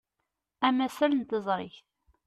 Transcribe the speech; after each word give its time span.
Amasal 0.67 1.11
n 1.15 1.21
teẓrigt. 1.29 1.77